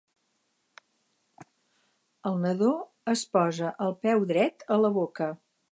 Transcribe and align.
El 2.31 2.41
nadó 2.47 2.71
es 3.17 3.27
posa 3.39 3.73
el 3.89 3.97
peu 4.07 4.27
dret 4.35 4.71
a 4.79 4.85
la 4.87 4.93
boca. 5.03 5.35